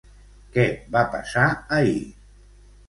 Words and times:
Què 0.55 0.65
va 0.97 1.05
passar 1.13 1.47
ahir? 1.79 1.97